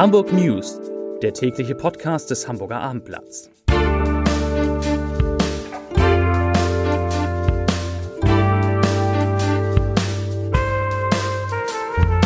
Hamburg 0.00 0.32
News, 0.32 0.80
der 1.20 1.34
tägliche 1.34 1.74
Podcast 1.74 2.30
des 2.30 2.48
Hamburger 2.48 2.80
Abendblatts. 2.80 3.50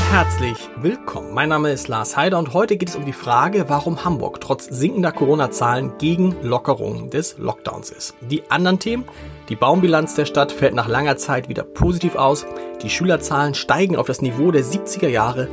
Herzlich 0.09 0.57
willkommen. 0.77 1.35
Mein 1.35 1.49
Name 1.49 1.73
ist 1.73 1.89
Lars 1.89 2.17
Heider 2.17 2.39
und 2.39 2.55
heute 2.55 2.77
geht 2.77 2.91
es 2.91 2.95
um 2.95 3.05
die 3.05 3.13
Frage, 3.13 3.69
warum 3.69 4.05
Hamburg 4.05 4.41
trotz 4.41 4.67
sinkender 4.67 5.11
Corona-Zahlen 5.11 5.99
gegen 5.99 6.37
Lockerung 6.45 7.11
des 7.11 7.39
Lockdowns 7.39 7.91
ist. 7.91 8.15
Die 8.21 8.49
anderen 8.53 8.79
Themen, 8.79 9.05
die 9.49 9.57
Baumbilanz 9.57 10.15
der 10.15 10.27
Stadt 10.27 10.53
fällt 10.53 10.75
nach 10.75 10.87
langer 10.87 11.17
Zeit 11.17 11.49
wieder 11.49 11.65
positiv 11.65 12.15
aus, 12.15 12.47
die 12.83 12.91
Schülerzahlen 12.91 13.55
steigen 13.55 13.97
auf 13.97 14.07
das 14.07 14.23
Niveau 14.23 14.53
der 14.53 14.63
70er 14.63 15.09
Jahre 15.09 15.49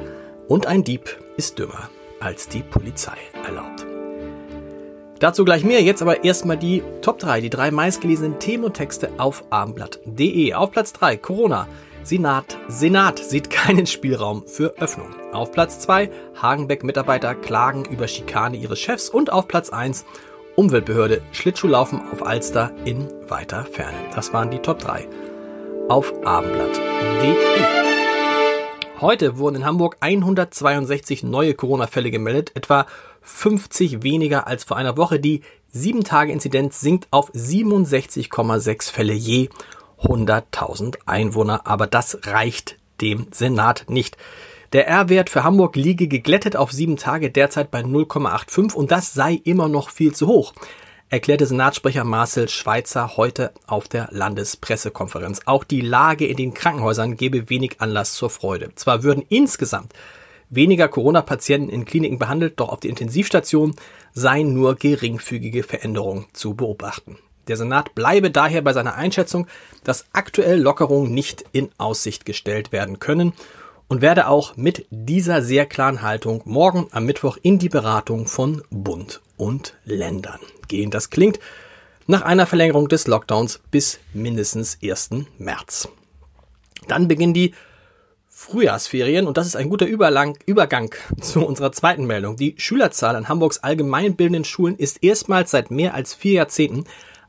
und 0.48 0.68
ein 0.68 0.84
Dieb 0.84 1.18
ist 1.36 1.58
dümmer 1.58 1.90
als 2.22 2.48
die 2.48 2.64
Polizei 2.64 3.18
erlaubt. 3.46 3.86
Dazu 5.20 5.46
gleich 5.46 5.64
mehr, 5.64 5.84
jetzt 5.84 6.02
aber 6.02 6.24
erstmal 6.24 6.58
die 6.58 6.82
Top 7.02 7.20
3, 7.20 7.42
die 7.42 7.52
drei 7.52 7.70
meistgelesenen 7.70 8.40
Themen 8.40 8.64
und 8.64 8.74
Texte 8.74 9.12
auf 9.18 9.44
abendblatt.de. 9.52 10.54
Auf 10.56 10.72
Platz 10.72 10.94
3 10.94 11.18
Corona. 11.18 11.68
Senat, 12.04 12.58
Senat 12.68 13.20
sieht 13.20 13.52
keinen 13.52 13.86
Spielraum 13.86 14.48
für 14.48 14.74
Öffnung. 14.80 15.14
Auf 15.32 15.52
Platz 15.52 15.80
2 15.80 16.10
Hagenbeck-Mitarbeiter 16.42 17.36
klagen 17.36 17.86
über 17.86 18.08
Schikane 18.08 18.58
ihres 18.58 18.80
Chefs 18.80 19.10
und 19.10 19.32
auf 19.32 19.48
Platz 19.48 19.70
1 19.70 20.06
Umweltbehörde 20.56 21.22
Schlittschuhlaufen 21.32 22.02
auf 22.12 22.26
Alster 22.26 22.72
in 22.86 23.08
weiter 23.28 23.66
Ferne. 23.66 23.98
Das 24.16 24.34
waren 24.34 24.50
die 24.50 24.60
Top 24.60 24.80
3 24.80 25.08
auf 25.88 26.14
abendblatt.de. 26.26 27.81
Heute 29.02 29.40
wurden 29.40 29.56
in 29.56 29.66
Hamburg 29.66 29.98
162 30.00 31.24
neue 31.24 31.56
Corona-Fälle 31.56 32.12
gemeldet, 32.12 32.52
etwa 32.54 32.86
50 33.24 34.04
weniger 34.04 34.46
als 34.46 34.64
vor 34.64 34.78
einer 34.78 34.96
Woche. 34.96 35.20
Die 35.20 35.42
7-Tage-Inzidenz 35.74 36.82
sinkt 36.82 37.08
auf 37.10 37.32
67,6 37.32 38.92
Fälle 38.92 39.14
je 39.14 39.50
100.000 40.04 41.00
Einwohner, 41.08 41.66
aber 41.66 41.88
das 41.88 42.20
reicht 42.28 42.78
dem 43.02 43.26
Senat 43.32 43.86
nicht. 43.88 44.18
Der 44.72 44.88
R-Wert 44.88 45.32
für 45.32 45.44
Hamburg 45.44 45.76
liege 45.76 46.08
geglättet 46.08 46.56
auf 46.56 46.72
sieben 46.72 46.98
Tage 46.98 47.32
derzeit 47.32 47.72
bei 47.72 47.82
0,85 47.82 48.76
und 48.76 48.92
das 48.92 49.16
sei 49.16 49.42
immer 49.44 49.68
noch 49.68 49.90
viel 49.90 50.14
zu 50.14 50.28
hoch 50.28 50.54
erklärte 51.12 51.46
Senatssprecher 51.46 52.06
Marcel 52.06 52.48
Schweitzer 52.48 53.18
heute 53.18 53.52
auf 53.68 53.90
der 53.90 54.08
Landespressekonferenz. 54.12 55.42
Auch 55.46 55.66
die 55.66 55.82
Lage 55.82 56.26
in 56.26 56.38
den 56.38 56.54
Krankenhäusern 56.54 57.18
gebe 57.18 57.50
wenig 57.50 57.82
Anlass 57.82 58.14
zur 58.14 58.30
Freude. 58.30 58.74
Zwar 58.76 59.04
würden 59.04 59.26
insgesamt 59.28 59.92
weniger 60.50 60.88
Corona-Patienten 60.88 61.70
in 61.70 61.84
Kliniken 61.84 62.18
behandelt, 62.18 62.62
doch 62.62 62.70
auf 62.70 62.80
die 62.80 62.88
Intensivstation 62.88 63.76
seien 64.14 64.54
nur 64.54 64.76
geringfügige 64.76 65.64
Veränderungen 65.64 66.28
zu 66.32 66.54
beobachten. 66.54 67.18
Der 67.50 67.58
Senat 67.58 67.94
bleibe 67.94 68.32
daher 68.32 68.62
bei 68.62 68.72
seiner 68.72 68.96
Einschätzung, 68.96 69.48
dass 69.84 70.06
aktuell 70.14 70.62
Lockerungen 70.62 71.14
nicht 71.14 71.44
in 71.52 71.72
Aussicht 71.78 72.26
gestellt 72.26 72.72
werden 72.72 73.00
können 73.00 73.34
und 73.90 74.02
werde 74.02 74.28
auch 74.28 74.56
mit 74.56 74.86
dieser 74.90 75.42
sehr 75.42 75.66
klaren 75.66 76.04
Haltung 76.04 76.42
morgen 76.46 76.88
am 76.92 77.06
Mittwoch 77.06 77.38
in 77.42 77.60
die 77.60 77.68
Beratung 77.68 78.28
von 78.28 78.62
Bund 78.70 79.20
und 79.42 79.74
Ländern 79.86 80.40
gehen. 80.68 80.92
Das 80.92 81.10
klingt 81.10 81.40
nach 82.06 82.22
einer 82.22 82.46
Verlängerung 82.46 82.88
des 82.88 83.08
Lockdowns 83.08 83.60
bis 83.72 84.00
mindestens 84.14 84.78
1. 84.84 85.10
März. 85.40 85.90
Dann 86.88 87.08
beginnen 87.08 87.34
die 87.34 87.56
Frühjahrsferien 88.30 89.26
und 89.26 89.38
das 89.38 89.48
ist 89.48 89.56
ein 89.56 89.70
guter 89.70 89.88
Überlang, 89.88 90.38
Übergang 90.46 90.94
zu 91.22 91.44
unserer 91.44 91.72
zweiten 91.72 92.06
Meldung. 92.06 92.36
Die 92.36 92.54
Schülerzahl 92.58 93.16
an 93.16 93.30
Hamburgs 93.30 93.58
allgemeinbildenden 93.58 94.46
Schulen 94.46 94.78
ist 94.78 95.04
erstmals 95.04 95.50
seit 95.50 95.72
mehr 95.72 95.96
als 95.96 96.14
vier 96.14 96.34
Jahrzehnten 96.34 96.86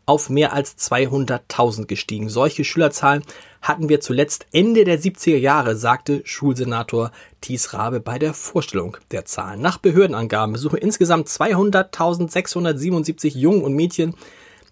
auf 0.06 0.30
mehr 0.30 0.52
als 0.52 0.76
200.000 0.78 1.86
gestiegen. 1.86 2.28
Solche 2.28 2.64
Schülerzahlen 2.64 3.22
hatten 3.60 3.88
wir 3.88 4.00
zuletzt 4.00 4.46
Ende 4.52 4.84
der 4.84 5.00
70er 5.00 5.36
Jahre, 5.36 5.76
sagte 5.76 6.22
Schulsenator 6.24 7.12
Thies 7.40 7.72
Rabe 7.72 8.00
bei 8.00 8.18
der 8.18 8.34
Vorstellung 8.34 8.96
der 9.10 9.24
Zahlen. 9.24 9.60
Nach 9.60 9.78
Behördenangaben 9.78 10.52
besuchen 10.52 10.78
insgesamt 10.78 11.28
200.677 11.28 13.36
Jungen 13.36 13.62
und 13.62 13.74
Mädchen 13.74 14.14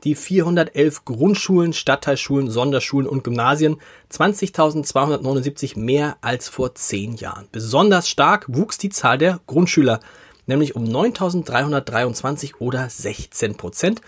die 0.04 0.14
411 0.14 1.04
Grundschulen, 1.04 1.72
Stadtteilschulen, 1.72 2.50
Sonderschulen 2.50 3.08
und 3.08 3.24
Gymnasien, 3.24 3.76
20.279 4.10 5.78
mehr 5.78 6.16
als 6.20 6.48
vor 6.48 6.74
zehn 6.74 7.16
Jahren. 7.16 7.48
Besonders 7.52 8.08
stark 8.08 8.46
wuchs 8.48 8.78
die 8.78 8.88
Zahl 8.88 9.19
der 9.19 9.40
Grundschüler, 9.46 10.00
nämlich 10.46 10.74
um 10.74 10.84
9.323 10.84 12.54
oder 12.58 12.88
16 12.88 13.56
Prozent. 13.56 14.00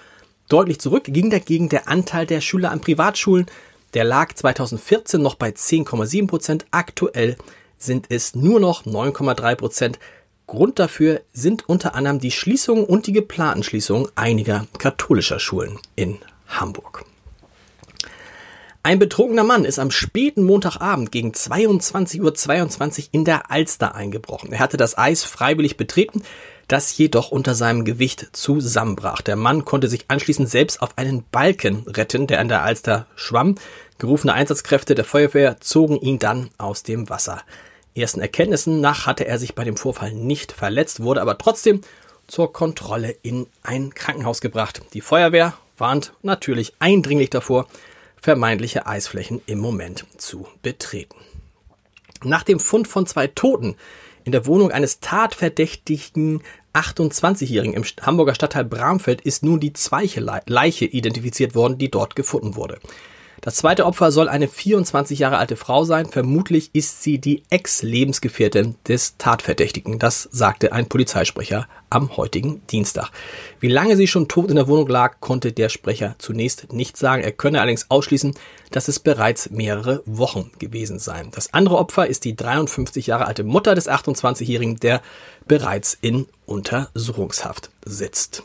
Deutlich 0.48 0.80
zurück 0.80 1.04
ging 1.06 1.30
dagegen 1.30 1.68
der 1.68 1.88
Anteil 1.88 2.26
der 2.26 2.40
Schüler 2.40 2.70
an 2.70 2.80
Privatschulen. 2.80 3.46
Der 3.94 4.04
lag 4.04 4.34
2014 4.34 5.20
noch 5.20 5.34
bei 5.34 5.50
10,7 5.50 6.26
Prozent. 6.26 6.66
Aktuell 6.70 7.36
sind 7.78 8.06
es 8.10 8.34
nur 8.34 8.60
noch 8.60 8.84
9,3 8.84 9.54
Prozent. 9.54 9.98
Grund 10.46 10.78
dafür 10.78 11.22
sind 11.32 11.68
unter 11.68 11.94
anderem 11.94 12.18
die 12.18 12.30
Schließungen 12.30 12.84
und 12.84 13.06
die 13.06 13.12
geplanten 13.12 13.62
Schließungen 13.62 14.08
einiger 14.14 14.66
katholischer 14.78 15.38
Schulen 15.38 15.78
in 15.96 16.18
Hamburg. 16.48 17.04
Ein 18.84 18.98
betrunkener 18.98 19.44
Mann 19.44 19.64
ist 19.64 19.78
am 19.78 19.92
späten 19.92 20.42
Montagabend 20.42 21.12
gegen 21.12 21.30
22.22 21.30 22.20
Uhr 22.20 22.34
22 22.34 23.08
in 23.12 23.24
der 23.24 23.50
Alster 23.52 23.94
eingebrochen. 23.94 24.52
Er 24.52 24.58
hatte 24.58 24.76
das 24.76 24.98
Eis 24.98 25.22
freiwillig 25.22 25.76
betreten, 25.76 26.24
das 26.72 26.96
jedoch 26.96 27.30
unter 27.30 27.54
seinem 27.54 27.84
Gewicht 27.84 28.30
zusammenbrach. 28.32 29.20
Der 29.20 29.36
Mann 29.36 29.66
konnte 29.66 29.88
sich 29.88 30.06
anschließend 30.08 30.48
selbst 30.48 30.80
auf 30.80 30.96
einen 30.96 31.22
Balken 31.30 31.86
retten, 31.86 32.26
der 32.26 32.40
an 32.40 32.48
der 32.48 32.62
Alster 32.62 33.06
schwamm. 33.14 33.56
Gerufene 33.98 34.32
Einsatzkräfte 34.32 34.94
der 34.94 35.04
Feuerwehr 35.04 35.60
zogen 35.60 36.00
ihn 36.00 36.18
dann 36.18 36.48
aus 36.56 36.82
dem 36.82 37.10
Wasser. 37.10 37.42
Ersten 37.94 38.22
Erkenntnissen 38.22 38.80
nach 38.80 39.04
hatte 39.04 39.26
er 39.26 39.38
sich 39.38 39.54
bei 39.54 39.64
dem 39.64 39.76
Vorfall 39.76 40.12
nicht 40.14 40.52
verletzt, 40.52 41.02
wurde 41.02 41.20
aber 41.20 41.36
trotzdem 41.36 41.82
zur 42.26 42.54
Kontrolle 42.54 43.10
in 43.22 43.48
ein 43.62 43.92
Krankenhaus 43.92 44.40
gebracht. 44.40 44.80
Die 44.94 45.02
Feuerwehr 45.02 45.52
warnt 45.76 46.14
natürlich 46.22 46.72
eindringlich 46.78 47.28
davor, 47.28 47.66
vermeintliche 48.16 48.86
Eisflächen 48.86 49.42
im 49.44 49.58
Moment 49.58 50.06
zu 50.16 50.48
betreten. 50.62 51.16
Nach 52.24 52.44
dem 52.44 52.60
Fund 52.60 52.88
von 52.88 53.04
zwei 53.04 53.26
Toten 53.26 53.76
in 54.24 54.32
der 54.32 54.46
Wohnung 54.46 54.70
eines 54.70 55.00
tatverdächtigen 55.00 56.42
28-Jährigen 56.74 57.74
im 57.74 57.84
Hamburger 58.00 58.34
Stadtteil 58.34 58.64
Bramfeld 58.64 59.20
ist 59.20 59.42
nun 59.42 59.60
die 59.60 59.72
zweite 59.72 60.20
Leiche 60.46 60.86
identifiziert 60.86 61.54
worden, 61.54 61.78
die 61.78 61.90
dort 61.90 62.16
gefunden 62.16 62.56
wurde. 62.56 62.78
Das 63.44 63.56
zweite 63.56 63.86
Opfer 63.86 64.12
soll 64.12 64.28
eine 64.28 64.46
24 64.46 65.18
Jahre 65.18 65.36
alte 65.36 65.56
Frau 65.56 65.82
sein. 65.82 66.06
Vermutlich 66.06 66.70
ist 66.74 67.02
sie 67.02 67.18
die 67.18 67.42
Ex-Lebensgefährtin 67.50 68.76
des 68.86 69.16
Tatverdächtigen. 69.18 69.98
Das 69.98 70.28
sagte 70.30 70.72
ein 70.72 70.88
Polizeisprecher 70.88 71.66
am 71.90 72.16
heutigen 72.16 72.64
Dienstag. 72.68 73.10
Wie 73.58 73.66
lange 73.66 73.96
sie 73.96 74.06
schon 74.06 74.28
tot 74.28 74.48
in 74.48 74.54
der 74.54 74.68
Wohnung 74.68 74.86
lag, 74.86 75.18
konnte 75.18 75.50
der 75.50 75.70
Sprecher 75.70 76.14
zunächst 76.18 76.72
nicht 76.72 76.96
sagen. 76.96 77.24
Er 77.24 77.32
könne 77.32 77.60
allerdings 77.60 77.90
ausschließen, 77.90 78.36
dass 78.70 78.86
es 78.86 79.00
bereits 79.00 79.50
mehrere 79.50 80.04
Wochen 80.06 80.52
gewesen 80.60 81.00
seien. 81.00 81.32
Das 81.32 81.52
andere 81.52 81.78
Opfer 81.78 82.06
ist 82.06 82.24
die 82.24 82.36
53 82.36 83.08
Jahre 83.08 83.26
alte 83.26 83.42
Mutter 83.42 83.74
des 83.74 83.90
28-Jährigen, 83.90 84.76
der 84.76 85.02
bereits 85.48 85.98
in 86.00 86.28
Untersuchungshaft 86.46 87.70
sitzt. 87.84 88.44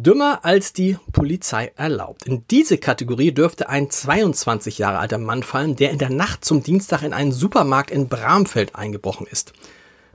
Dümmer 0.00 0.44
als 0.44 0.72
die 0.72 0.96
Polizei 1.10 1.72
erlaubt. 1.74 2.24
In 2.24 2.44
diese 2.52 2.78
Kategorie 2.78 3.32
dürfte 3.32 3.68
ein 3.68 3.90
22 3.90 4.78
Jahre 4.78 5.00
alter 5.00 5.18
Mann 5.18 5.42
fallen, 5.42 5.74
der 5.74 5.90
in 5.90 5.98
der 5.98 6.08
Nacht 6.08 6.44
zum 6.44 6.62
Dienstag 6.62 7.02
in 7.02 7.12
einen 7.12 7.32
Supermarkt 7.32 7.90
in 7.90 8.08
Bramfeld 8.08 8.76
eingebrochen 8.76 9.26
ist. 9.26 9.54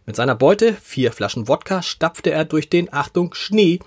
Mit 0.06 0.16
seiner 0.16 0.36
Beute, 0.36 0.72
vier 0.72 1.12
Flaschen 1.12 1.50
Wodka, 1.50 1.82
stapfte 1.82 2.32
er 2.32 2.46
durch 2.46 2.70
den, 2.70 2.94
Achtung, 2.94 3.34
Schnee 3.34 3.80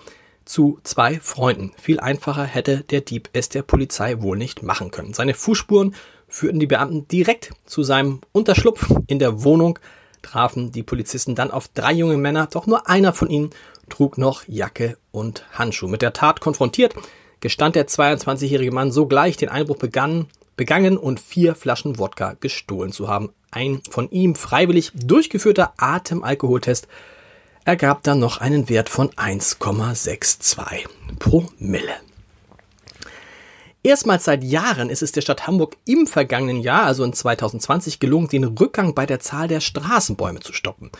zu 0.44 0.78
zwei 0.82 1.18
Freunden. 1.18 1.72
Viel 1.80 1.98
einfacher 1.98 2.44
hätte 2.44 2.84
der 2.90 3.00
Dieb 3.00 3.30
es 3.32 3.48
der 3.48 3.62
Polizei 3.62 4.20
wohl 4.20 4.36
nicht 4.36 4.62
machen 4.62 4.90
können. 4.90 5.14
Seine 5.14 5.32
Fußspuren 5.32 5.94
führten 6.28 6.60
die 6.60 6.66
Beamten 6.66 7.08
direkt 7.08 7.52
zu 7.64 7.82
seinem 7.82 8.20
Unterschlupf 8.32 8.94
in 9.06 9.18
der 9.18 9.44
Wohnung, 9.44 9.78
trafen 10.26 10.72
die 10.72 10.82
Polizisten 10.82 11.34
dann 11.34 11.50
auf 11.50 11.68
drei 11.68 11.92
junge 11.92 12.16
Männer, 12.16 12.48
doch 12.50 12.66
nur 12.66 12.88
einer 12.88 13.12
von 13.12 13.30
ihnen 13.30 13.50
trug 13.88 14.18
noch 14.18 14.42
Jacke 14.46 14.96
und 15.12 15.44
Handschuh. 15.52 15.88
Mit 15.88 16.02
der 16.02 16.12
Tat 16.12 16.40
konfrontiert, 16.40 16.94
gestand 17.40 17.76
der 17.76 17.86
22-jährige 17.86 18.72
Mann 18.72 18.90
sogleich 18.90 19.36
den 19.36 19.48
Einbruch 19.48 19.78
begann, 19.78 20.26
begangen 20.56 20.96
und 20.96 21.20
vier 21.20 21.54
Flaschen 21.54 21.98
Wodka 21.98 22.36
gestohlen 22.40 22.92
zu 22.92 23.08
haben. 23.08 23.30
Ein 23.50 23.82
von 23.88 24.10
ihm 24.10 24.34
freiwillig 24.34 24.92
durchgeführter 24.94 25.74
Atemalkoholtest 25.76 26.88
ergab 27.64 28.02
dann 28.02 28.18
noch 28.18 28.38
einen 28.38 28.68
Wert 28.68 28.88
von 28.88 29.10
1,62 29.10 30.86
Promille. 31.18 31.94
Erstmals 33.86 34.24
seit 34.24 34.42
Jahren 34.42 34.90
ist 34.90 35.00
es 35.00 35.12
der 35.12 35.20
Stadt 35.20 35.46
Hamburg 35.46 35.76
im 35.84 36.08
vergangenen 36.08 36.60
Jahr, 36.60 36.82
also 36.82 37.04
in 37.04 37.12
2020, 37.12 38.00
gelungen, 38.00 38.26
den 38.26 38.42
Rückgang 38.42 38.96
bei 38.96 39.06
der 39.06 39.20
Zahl 39.20 39.46
der 39.46 39.60
Straßenbäume 39.60 40.40
zu 40.40 40.52
stoppen. 40.52 40.90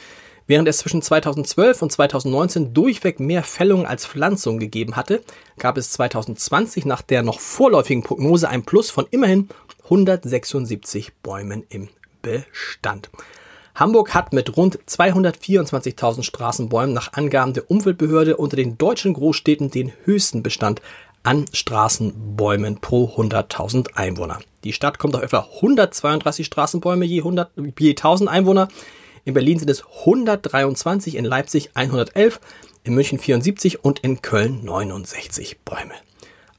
Während 0.46 0.68
es 0.68 0.78
zwischen 0.78 1.02
2012 1.02 1.82
und 1.82 1.90
2019 1.90 2.74
durchweg 2.74 3.18
mehr 3.18 3.42
Fällungen 3.42 3.86
als 3.86 4.06
Pflanzungen 4.06 4.60
gegeben 4.60 4.94
hatte, 4.94 5.24
gab 5.58 5.78
es 5.78 5.90
2020 5.90 6.86
nach 6.86 7.02
der 7.02 7.24
noch 7.24 7.40
vorläufigen 7.40 8.04
Prognose 8.04 8.48
ein 8.48 8.62
Plus 8.62 8.92
von 8.92 9.08
immerhin 9.10 9.48
176 9.86 11.12
Bäumen 11.24 11.64
im 11.68 11.88
Bestand. 12.22 13.10
Hamburg 13.76 14.14
hat 14.14 14.32
mit 14.32 14.56
rund 14.56 14.78
224.000 14.88 16.22
Straßenbäumen 16.22 16.94
nach 16.94 17.12
Angaben 17.12 17.52
der 17.52 17.70
Umweltbehörde 17.70 18.38
unter 18.38 18.56
den 18.56 18.78
deutschen 18.78 19.12
Großstädten 19.12 19.70
den 19.70 19.92
höchsten 20.04 20.42
Bestand 20.42 20.80
an 21.26 21.46
Straßenbäumen 21.52 22.80
pro 22.80 23.06
100.000 23.16 23.94
Einwohner. 23.94 24.38
Die 24.62 24.72
Stadt 24.72 25.00
kommt 25.00 25.16
auf 25.16 25.22
etwa 25.22 25.48
132 25.56 26.46
Straßenbäume 26.46 27.04
je, 27.04 27.18
100, 27.18 27.50
je 27.78 27.90
1000 27.90 28.30
Einwohner. 28.30 28.68
In 29.24 29.34
Berlin 29.34 29.58
sind 29.58 29.68
es 29.68 29.82
123, 29.84 31.16
in 31.16 31.24
Leipzig 31.24 31.70
111, 31.74 32.40
in 32.84 32.94
München 32.94 33.18
74 33.18 33.84
und 33.84 33.98
in 33.98 34.22
Köln 34.22 34.64
69 34.64 35.58
Bäume. 35.64 35.94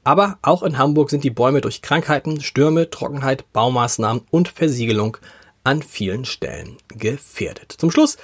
Aber 0.04 0.36
auch 0.42 0.62
in 0.62 0.76
Hamburg 0.76 1.08
sind 1.08 1.24
die 1.24 1.30
Bäume 1.30 1.62
durch 1.62 1.80
Krankheiten, 1.80 2.42
Stürme, 2.42 2.90
Trockenheit, 2.90 3.50
Baumaßnahmen 3.54 4.24
und 4.30 4.48
Versiegelung 4.48 5.16
an 5.64 5.82
vielen 5.82 6.26
Stellen 6.26 6.76
gefährdet. 6.88 7.74
Zum 7.78 7.90
Schluss 7.90 8.18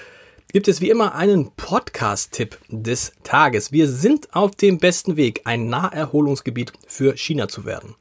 gibt 0.54 0.68
es 0.68 0.80
wie 0.80 0.88
immer 0.88 1.16
einen 1.16 1.50
Podcast-Tipp 1.56 2.56
des 2.68 3.12
Tages. 3.24 3.72
Wir 3.72 3.88
sind 3.88 4.32
auf 4.36 4.54
dem 4.54 4.78
besten 4.78 5.16
Weg, 5.16 5.40
ein 5.46 5.66
Naherholungsgebiet 5.68 6.72
für 6.86 7.16
China 7.16 7.48
zu 7.48 7.64
werden. 7.64 7.96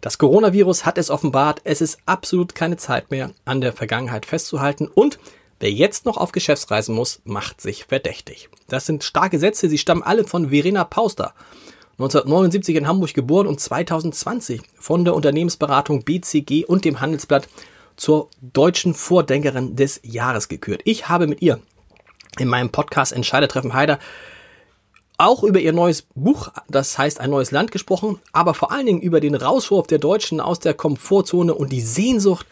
Das 0.00 0.18
Coronavirus 0.18 0.86
hat 0.86 0.98
es 0.98 1.08
offenbart, 1.08 1.60
es 1.62 1.80
ist 1.80 2.00
absolut 2.04 2.56
keine 2.56 2.78
Zeit 2.78 3.12
mehr, 3.12 3.30
an 3.44 3.60
der 3.60 3.72
Vergangenheit 3.72 4.26
festzuhalten 4.26 4.88
und 4.92 5.20
wer 5.60 5.70
jetzt 5.70 6.04
noch 6.04 6.16
auf 6.16 6.32
Geschäftsreisen 6.32 6.96
muss, 6.96 7.20
macht 7.22 7.60
sich 7.60 7.84
verdächtig. 7.84 8.48
Das 8.66 8.86
sind 8.86 9.04
starke 9.04 9.38
Sätze, 9.38 9.68
sie 9.68 9.78
stammen 9.78 10.02
alle 10.02 10.24
von 10.24 10.50
Verena 10.50 10.82
Pauster. 10.82 11.32
1979 11.92 12.74
in 12.74 12.88
Hamburg 12.88 13.14
geboren 13.14 13.46
und 13.46 13.60
2020 13.60 14.62
von 14.80 15.04
der 15.04 15.14
Unternehmensberatung 15.14 16.02
BCG 16.02 16.64
und 16.64 16.84
dem 16.84 17.00
Handelsblatt 17.00 17.46
zur 17.94 18.30
deutschen 18.40 18.94
Vordenkerin 18.94 19.76
des 19.76 20.00
Jahres 20.02 20.48
gekürt. 20.48 20.80
Ich 20.84 21.08
habe 21.08 21.28
mit 21.28 21.40
ihr 21.40 21.60
in 22.38 22.48
meinem 22.48 22.70
Podcast 22.70 23.12
Entscheidertreffen 23.12 23.74
Heider 23.74 23.98
auch 25.16 25.44
über 25.44 25.60
ihr 25.60 25.72
neues 25.72 26.02
Buch, 26.02 26.48
das 26.68 26.98
heißt 26.98 27.20
ein 27.20 27.30
neues 27.30 27.52
Land 27.52 27.70
gesprochen, 27.70 28.18
aber 28.32 28.54
vor 28.54 28.72
allen 28.72 28.86
Dingen 28.86 29.00
über 29.00 29.20
den 29.20 29.34
Rauswurf 29.34 29.86
der 29.86 29.98
Deutschen 29.98 30.40
aus 30.40 30.58
der 30.58 30.74
Komfortzone 30.74 31.54
und 31.54 31.70
die 31.70 31.80
Sehnsucht 31.80 32.46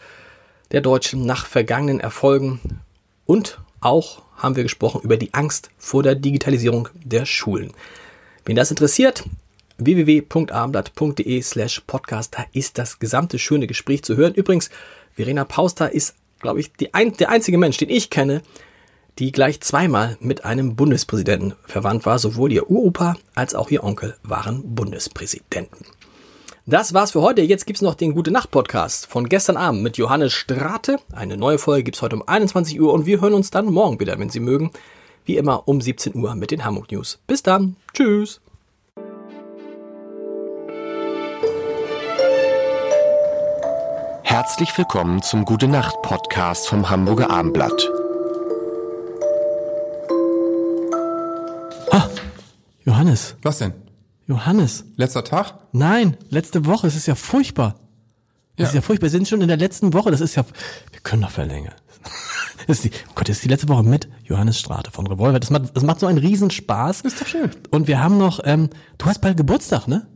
der 0.71 0.81
Deutschen 0.81 1.25
nach 1.25 1.45
vergangenen 1.45 1.99
Erfolgen. 1.99 2.61
Und 3.25 3.59
auch 3.81 4.21
haben 4.37 4.55
wir 4.55 4.63
gesprochen 4.63 5.01
über 5.01 5.17
die 5.17 5.33
Angst 5.33 5.69
vor 5.77 6.03
der 6.03 6.15
Digitalisierung 6.15 6.87
der 7.03 7.25
Schulen. 7.25 7.73
Wen 8.45 8.55
das 8.55 8.71
interessiert, 8.71 9.25
www.abendblatt.de 9.77 11.41
slash 11.41 11.81
podcast, 11.85 12.35
da 12.35 12.45
ist 12.53 12.77
das 12.77 12.99
gesamte 12.99 13.39
schöne 13.39 13.67
Gespräch 13.67 14.03
zu 14.03 14.15
hören. 14.15 14.33
Übrigens, 14.33 14.69
Verena 15.15 15.43
Pauster 15.43 15.91
ist, 15.91 16.15
glaube 16.39 16.61
ich, 16.61 16.71
ein, 16.93 17.15
der 17.17 17.29
einzige 17.29 17.57
Mensch, 17.57 17.77
den 17.77 17.89
ich 17.89 18.09
kenne, 18.09 18.41
die 19.19 19.31
gleich 19.31 19.61
zweimal 19.61 20.17
mit 20.19 20.45
einem 20.45 20.75
Bundespräsidenten 20.75 21.53
verwandt 21.65 22.05
war. 22.05 22.19
Sowohl 22.19 22.51
ihr 22.51 22.69
Uropa 22.69 23.15
als 23.35 23.55
auch 23.55 23.69
ihr 23.69 23.83
Onkel 23.83 24.15
waren 24.23 24.75
Bundespräsidenten. 24.75 25.85
Das 26.65 26.93
war's 26.93 27.11
für 27.11 27.21
heute. 27.21 27.41
Jetzt 27.41 27.65
gibt's 27.65 27.81
noch 27.81 27.95
den 27.95 28.13
Gute 28.13 28.31
Nacht 28.31 28.49
Podcast 28.49 29.07
von 29.07 29.27
gestern 29.27 29.57
Abend 29.57 29.83
mit 29.83 29.97
Johannes 29.97 30.31
Strate. 30.31 30.97
Eine 31.11 31.35
neue 31.35 31.57
Folge 31.57 31.83
gibt's 31.83 32.01
heute 32.01 32.15
um 32.15 32.27
21 32.27 32.79
Uhr 32.79 32.93
und 32.93 33.05
wir 33.05 33.19
hören 33.19 33.33
uns 33.33 33.51
dann 33.51 33.65
morgen 33.65 33.99
wieder, 33.99 34.17
wenn 34.17 34.29
Sie 34.29 34.39
mögen. 34.39 34.71
Wie 35.25 35.37
immer 35.37 35.67
um 35.67 35.81
17 35.81 36.15
Uhr 36.15 36.35
mit 36.35 36.51
den 36.51 36.63
Hamburg 36.63 36.91
News. 36.91 37.19
Bis 37.27 37.43
dann. 37.43 37.75
Tschüss. 37.93 38.39
Herzlich 44.23 44.75
willkommen 44.77 45.21
zum 45.21 45.45
Gute 45.45 45.67
Nacht 45.67 46.01
Podcast 46.01 46.67
vom 46.67 46.89
Hamburger 46.89 47.29
Abendblatt. 47.29 48.02
Johannes. 53.03 53.35
Was 53.41 53.57
denn? 53.57 53.73
Johannes. 54.27 54.85
Letzter 54.95 55.23
Tag? 55.25 55.55
Nein, 55.73 56.15
letzte 56.29 56.65
Woche. 56.65 56.87
Es 56.87 56.95
ist 56.95 57.05
ja 57.05 57.15
furchtbar. 57.15 57.75
Das 58.55 58.65
Ja. 58.65 58.69
ist 58.69 58.75
ja 58.75 58.81
furchtbar. 58.81 59.07
Wir 59.07 59.09
sind 59.11 59.27
schon 59.27 59.41
in 59.41 59.49
der 59.49 59.57
letzten 59.57 59.93
Woche. 59.93 60.09
Das 60.09 60.21
ist 60.21 60.35
ja, 60.35 60.45
wir 60.91 60.99
können 61.01 61.21
noch 61.21 61.31
verlängern. 61.31 61.73
Das 62.67 62.77
ist 62.77 62.85
die, 62.85 62.91
oh 63.09 63.11
Gott, 63.15 63.27
das 63.27 63.37
ist 63.37 63.43
die 63.43 63.49
letzte 63.49 63.67
Woche 63.67 63.83
mit 63.83 64.07
Johannes 64.23 64.57
Strate 64.57 64.89
von 64.89 65.05
Revolver. 65.07 65.37
Das 65.37 65.49
macht, 65.49 65.75
das 65.75 65.83
macht 65.83 65.99
so 65.99 66.05
einen 66.07 66.17
Riesenspaß. 66.19 67.01
Ist 67.01 67.19
doch 67.19 67.27
schön. 67.27 67.51
Und 67.71 67.87
wir 67.89 68.01
haben 68.01 68.17
noch, 68.17 68.39
ähm, 68.45 68.69
du 68.99 69.05
hast 69.05 69.19
bald 69.19 69.35
Geburtstag, 69.35 69.89
ne? 69.89 70.07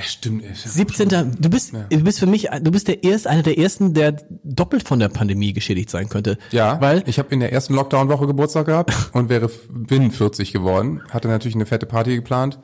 Ja, 0.00 0.06
stimmt. 0.06 0.44
ey. 0.44 0.50
17. 0.54 1.36
Du 1.38 1.50
bist, 1.50 1.72
du 1.90 2.00
bist 2.04 2.18
für 2.18 2.26
mich, 2.26 2.48
du 2.62 2.70
bist 2.70 2.88
der 2.88 3.04
erste, 3.04 3.28
einer 3.30 3.42
der 3.42 3.58
ersten, 3.58 3.92
der 3.94 4.16
doppelt 4.44 4.86
von 4.88 4.98
der 4.98 5.08
Pandemie 5.08 5.52
geschädigt 5.52 5.90
sein 5.90 6.08
könnte. 6.08 6.38
Ja, 6.50 6.80
Weil, 6.80 7.02
ich 7.06 7.18
habe 7.18 7.28
in 7.34 7.40
der 7.40 7.52
ersten 7.52 7.74
Lockdown-Woche 7.74 8.26
Geburtstag 8.26 8.66
gehabt 8.66 8.94
und 9.12 9.28
wäre 9.28 9.50
bin 9.68 10.10
40 10.10 10.52
geworden. 10.52 11.02
Hatte 11.10 11.28
natürlich 11.28 11.54
eine 11.54 11.66
fette 11.66 11.86
Party 11.86 12.16
geplant. 12.16 12.58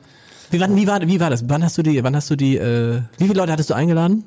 wie 0.51 0.59
war, 0.59 0.75
wie 0.75 0.87
war, 0.87 1.01
wie 1.07 1.19
war 1.19 1.29
das? 1.29 1.47
Wann 1.49 1.63
hast 1.63 1.77
du 1.77 1.83
die, 1.83 2.03
wann 2.03 2.15
hast 2.15 2.29
du 2.29 2.35
die, 2.35 2.57
äh, 2.57 3.01
wie 3.17 3.25
viele 3.27 3.39
Leute 3.39 3.51
hattest 3.51 3.69
du 3.69 3.73
eingeladen? 3.75 4.23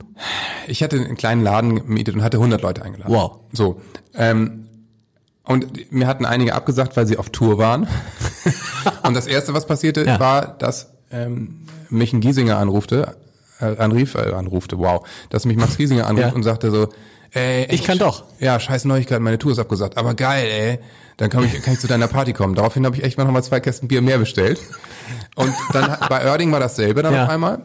Ich 0.68 0.82
hatte 0.82 0.96
einen 0.96 1.16
kleinen 1.16 1.42
Laden 1.42 1.74
gemietet 1.76 2.14
und 2.14 2.22
hatte 2.22 2.36
100 2.36 2.62
Leute 2.62 2.82
eingeladen. 2.82 3.12
Wow. 3.12 3.38
So. 3.52 3.80
Ähm, 4.14 4.66
und 5.44 5.90
mir 5.92 6.06
hatten 6.06 6.24
einige 6.24 6.54
abgesagt, 6.54 6.96
weil 6.96 7.06
sie 7.08 7.16
auf 7.16 7.30
Tour 7.30 7.58
waren. 7.58 7.88
und 9.02 9.14
das 9.14 9.26
erste, 9.26 9.52
was 9.54 9.66
passierte, 9.66 10.04
Ja. 10.04 10.20
war, 10.20 10.56
dass 10.58 10.92
ähm, 11.10 11.66
mich 11.88 12.12
ein 12.12 12.20
Giesinger 12.20 12.58
anrufte, 12.58 13.16
äh, 13.60 13.76
anrief, 13.76 14.14
äh, 14.14 14.32
anrufte, 14.32 14.78
wow, 14.78 15.06
dass 15.30 15.44
mich 15.44 15.56
Max 15.56 15.76
Giesinger 15.76 16.06
anrief 16.06 16.26
Ja. 16.26 16.32
und 16.32 16.42
sagte 16.42 16.70
so, 16.70 16.88
ey, 17.32 17.66
Ich 17.70 17.84
kann 17.84 17.98
doch. 17.98 18.24
Ja, 18.38 18.58
scheiß 18.60 18.84
Neuigkeit, 18.84 19.20
meine 19.20 19.38
Tour 19.38 19.52
ist 19.52 19.58
abgesagt, 19.58 19.96
aber 19.98 20.14
geil, 20.14 20.46
ey. 20.50 20.78
Dann 21.16 21.28
kann 21.28 21.44
ich, 21.44 21.60
kann 21.62 21.74
ich 21.74 21.80
zu 21.80 21.86
deiner 21.86 22.08
Party 22.08 22.32
kommen. 22.32 22.54
Daraufhin 22.54 22.86
habe 22.86 22.96
ich 22.96 23.04
echt 23.04 23.18
mal 23.18 23.24
nochmal 23.24 23.44
zwei 23.44 23.60
Kästen 23.60 23.88
Bier 23.88 24.00
mehr 24.00 24.16
bestellt. 24.18 24.58
Und 25.36 25.52
dann 25.72 25.96
bei 26.08 26.24
Oerding 26.24 26.50
war 26.50 26.60
dasselbe 26.60 27.02
dann 27.02 27.12
Ja. 27.12 27.24
auf 27.24 27.28
einmal. 27.30 27.60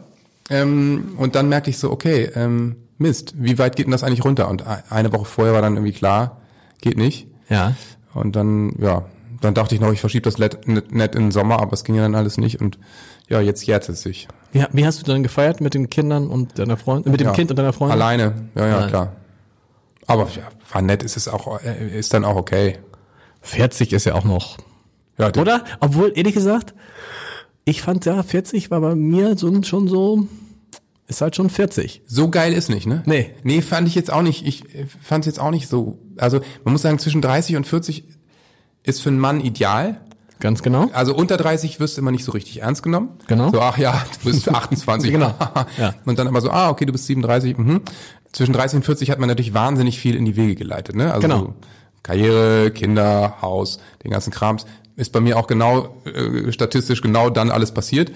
Ähm, 0.50 1.14
und 1.16 1.34
dann 1.34 1.48
merkte 1.48 1.70
ich 1.70 1.78
so, 1.78 1.90
okay, 1.90 2.30
ähm, 2.34 2.76
Mist, 2.98 3.34
wie 3.36 3.58
weit 3.58 3.74
geht 3.76 3.86
denn 3.86 3.92
das 3.92 4.04
eigentlich 4.04 4.24
runter? 4.24 4.48
Und 4.48 4.64
eine 4.90 5.12
Woche 5.12 5.24
vorher 5.24 5.54
war 5.54 5.62
dann 5.62 5.74
irgendwie 5.74 5.92
klar, 5.92 6.40
geht 6.82 6.96
nicht. 6.98 7.28
Ja. 7.48 7.74
Und 8.14 8.36
dann, 8.36 8.72
ja, 8.78 9.04
dann 9.40 9.54
dachte 9.54 9.74
ich 9.74 9.80
noch, 9.80 9.92
ich 9.92 10.00
verschiebe 10.00 10.22
das 10.22 10.38
net, 10.38 10.66
net 10.68 10.92
net 10.94 11.14
in 11.14 11.22
den 11.24 11.30
Sommer, 11.30 11.60
aber 11.60 11.72
es 11.72 11.82
ging 11.84 11.94
ja 11.94 12.02
dann 12.02 12.14
alles 12.14 12.36
nicht. 12.38 12.60
Und 12.60 12.78
ja, 13.28 13.40
jetzt 13.40 13.66
jährt 13.66 13.88
es 13.88 14.02
sich. 14.02 14.28
Wie, 14.52 14.64
wie 14.72 14.86
hast 14.86 15.00
du 15.00 15.04
dann 15.04 15.22
gefeiert 15.22 15.60
mit 15.60 15.74
den 15.74 15.90
Kindern 15.90 16.28
und 16.28 16.58
deiner 16.58 16.76
Freundin, 16.76 17.12
mit 17.12 17.20
dem 17.20 17.28
ja. 17.28 17.32
Kind 17.32 17.50
und 17.50 17.58
deiner 17.58 17.72
Freundin? 17.72 18.00
Alleine, 18.00 18.34
ja, 18.54 18.66
ja, 18.66 18.76
Allein. 18.76 18.88
klar. 18.88 19.12
Aber 20.06 20.28
ja, 20.34 20.48
war 20.72 20.82
nett, 20.82 21.02
ist 21.02 21.16
es 21.16 21.28
auch, 21.28 21.60
äh, 21.62 21.98
ist 21.98 22.14
dann 22.14 22.24
auch 22.24 22.36
okay. 22.36 22.78
40 23.42 23.92
ist 23.92 24.04
ja 24.04 24.14
auch 24.14 24.24
noch. 24.24 24.58
Ja, 25.18 25.28
Oder? 25.28 25.64
Obwohl, 25.80 26.12
ehrlich 26.14 26.34
gesagt, 26.34 26.74
ich 27.64 27.82
fand 27.82 28.04
ja, 28.04 28.22
40 28.22 28.70
war 28.70 28.80
bei 28.80 28.94
mir 28.94 29.36
so, 29.36 29.62
schon 29.62 29.88
so, 29.88 30.28
ist 31.08 31.20
halt 31.20 31.36
schon 31.36 31.50
40. 31.50 32.02
So 32.06 32.30
geil 32.30 32.52
ist 32.52 32.68
nicht, 32.68 32.86
ne? 32.86 33.02
Nee. 33.06 33.32
Nee, 33.42 33.62
fand 33.62 33.88
ich 33.88 33.94
jetzt 33.94 34.12
auch 34.12 34.22
nicht. 34.22 34.46
Ich 34.46 34.74
äh, 34.74 34.86
fand 35.02 35.24
es 35.24 35.26
jetzt 35.26 35.40
auch 35.40 35.50
nicht 35.50 35.68
so. 35.68 35.98
Also 36.16 36.40
man 36.64 36.72
muss 36.72 36.82
sagen, 36.82 36.98
zwischen 36.98 37.22
30 37.22 37.56
und 37.56 37.66
40 37.66 38.04
ist 38.82 39.02
für 39.02 39.08
einen 39.08 39.18
Mann 39.18 39.40
ideal. 39.40 40.00
Ganz 40.40 40.62
genau. 40.62 40.90
Also 40.92 41.14
unter 41.14 41.36
30 41.36 41.80
wirst 41.80 41.96
du 41.96 42.02
immer 42.02 42.10
nicht 42.10 42.24
so 42.24 42.32
richtig 42.32 42.60
ernst 42.62 42.82
genommen. 42.82 43.10
Genau. 43.26 43.50
So, 43.50 43.60
ach 43.60 43.78
ja, 43.78 44.04
du 44.22 44.30
bist 44.30 44.48
28. 44.54 45.10
Genau. 45.10 45.32
Ja. 45.78 45.94
Und 46.04 46.18
dann 46.18 46.28
aber 46.28 46.40
so, 46.40 46.50
ah, 46.50 46.68
okay, 46.70 46.84
du 46.86 46.92
bist 46.92 47.06
37. 47.06 47.56
Mhm. 47.56 47.80
Zwischen 48.32 48.52
30 48.52 48.76
und 48.78 48.82
40 48.84 49.10
hat 49.10 49.18
man 49.18 49.28
natürlich 49.28 49.54
wahnsinnig 49.54 49.98
viel 49.98 50.14
in 50.14 50.24
die 50.26 50.36
Wege 50.36 50.54
geleitet. 50.54 50.94
Ne? 50.96 51.12
Also 51.12 51.22
Genau. 51.26 51.38
so 51.38 51.54
Karriere, 52.02 52.70
Kinder, 52.70 53.36
Haus, 53.42 53.78
den 54.04 54.10
ganzen 54.10 54.30
Krams. 54.32 54.66
Ist 54.96 55.12
bei 55.12 55.20
mir 55.20 55.38
auch 55.38 55.46
genau, 55.46 55.96
äh, 56.04 56.52
statistisch 56.52 57.02
genau 57.02 57.30
dann 57.30 57.50
alles 57.50 57.72
passiert. 57.72 58.12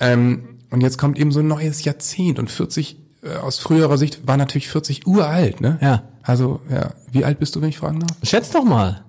Ähm, 0.00 0.58
und 0.70 0.80
jetzt 0.80 0.96
kommt 0.98 1.18
eben 1.18 1.30
so 1.32 1.40
ein 1.40 1.48
neues 1.48 1.84
Jahrzehnt 1.84 2.38
und 2.38 2.50
40 2.50 2.96
äh, 3.22 3.36
aus 3.36 3.58
früherer 3.58 3.98
Sicht 3.98 4.26
war 4.26 4.36
natürlich 4.36 4.68
40 4.68 5.06
uralt, 5.06 5.60
ne? 5.60 5.78
Ja. 5.80 6.02
Also, 6.22 6.60
ja. 6.70 6.90
Wie 7.10 7.24
alt 7.24 7.38
bist 7.38 7.54
du, 7.54 7.60
wenn 7.60 7.68
ich 7.68 7.78
fragen 7.78 8.00
darf? 8.00 8.16
Schätz 8.22 8.50
doch 8.50 8.64
mal. 8.64 9.04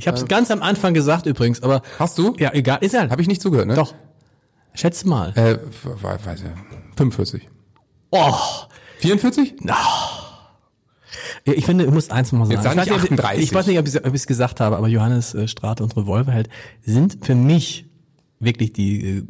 Ich 0.00 0.08
habe 0.08 0.16
es 0.18 0.26
ganz 0.26 0.50
am 0.50 0.62
Anfang 0.62 0.94
gesagt 0.94 1.26
übrigens, 1.26 1.62
aber 1.62 1.82
Hast 1.98 2.18
du? 2.18 2.34
ja, 2.38 2.52
egal, 2.52 2.78
ist 2.80 2.92
ja. 2.94 3.08
Habe 3.08 3.22
ich 3.22 3.28
nicht 3.28 3.40
zugehört, 3.42 3.68
ne? 3.68 3.74
Doch. 3.74 3.94
Schätze 4.74 5.06
mal. 5.08 5.30
Äh, 5.36 5.58
we- 5.84 6.02
weiß 6.02 6.40
ich, 6.40 6.96
45. 6.96 7.48
Oh, 8.10 8.34
44? 8.98 9.54
Ja, 11.44 11.52
Ich 11.54 11.64
finde, 11.66 11.84
ich 11.84 11.90
muss 11.90 12.10
eins 12.10 12.32
mal 12.32 12.44
sagen. 12.46 12.52
Jetzt 12.52 12.62
sag 12.64 12.72
ich, 12.72 12.78
weiß 12.78 12.86
nicht 12.86 13.10
nicht, 13.10 13.12
ob- 13.20 13.24
38. 13.24 13.44
ich 13.44 13.54
weiß 13.54 13.66
nicht, 13.66 13.78
ob 13.78 13.86
ich 13.88 13.96
ob 13.98 14.06
ich 14.06 14.14
es 14.14 14.26
gesagt 14.26 14.60
habe, 14.60 14.76
aber 14.76 14.88
Johannes 14.88 15.34
äh, 15.34 15.48
Strate 15.48 15.82
und 15.82 15.96
Revolverheld 15.96 16.48
sind 16.82 17.18
für 17.24 17.34
mich 17.34 17.86
wirklich 18.38 18.72
die, 18.72 19.18
äh, 19.18 19.22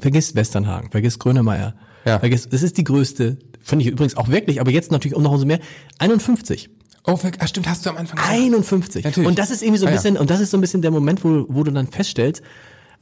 vergiss 0.00 0.34
Westernhagen, 0.34 0.90
vergiss 0.90 1.18
Grönemeyer, 1.18 1.74
Ja. 2.04 2.18
vergiss, 2.18 2.46
es 2.50 2.62
ist 2.62 2.76
die 2.78 2.84
größte, 2.84 3.38
finde 3.62 3.84
ich 3.84 3.90
übrigens 3.90 4.16
auch 4.16 4.28
wirklich, 4.28 4.60
aber 4.60 4.70
jetzt 4.70 4.92
natürlich 4.92 5.16
auch 5.16 5.22
noch 5.22 5.32
umso 5.32 5.46
mehr, 5.46 5.60
51. 5.98 6.70
Oh, 7.06 7.18
ah, 7.38 7.46
stimmt, 7.46 7.68
hast 7.68 7.86
du 7.86 7.90
am 7.90 7.96
Anfang 7.96 8.16
gesagt. 8.16 8.32
51. 8.32 9.04
Natürlich. 9.04 9.28
Und 9.28 9.38
das 9.38 9.50
ist 9.50 9.62
irgendwie 9.62 9.78
so 9.78 9.86
ein 9.86 9.88
Ah, 9.88 9.90
ja. 9.92 9.96
bisschen, 9.96 10.16
und 10.16 10.28
das 10.30 10.40
ist 10.40 10.50
so 10.50 10.56
ein 10.56 10.60
bisschen 10.60 10.82
der 10.82 10.90
Moment, 10.90 11.22
wo, 11.24 11.46
wo 11.48 11.62
du 11.62 11.70
dann 11.70 11.86
feststellst, 11.86 12.42